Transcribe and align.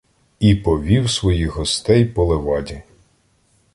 І 0.39 0.55
повів 0.55 1.09
своїх 1.09 1.47
гостей 1.55 2.05
по 2.05 2.25
леваді. 2.25 2.81